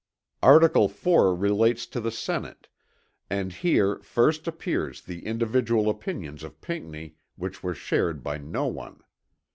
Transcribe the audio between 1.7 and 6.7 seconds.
to the Senate, and here first appear the individual opinions of